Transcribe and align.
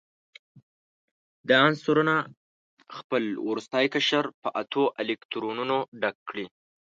دا 1.47 1.55
عنصرونه 1.67 2.15
خپل 2.97 3.23
وروستی 3.49 3.85
قشر 3.93 4.25
په 4.41 4.49
اتو 4.61 4.83
الکترونونو 5.01 5.77
ډک 6.01 6.15
کړي. 6.29 6.45